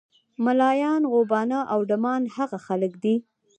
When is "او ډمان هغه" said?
1.73-2.57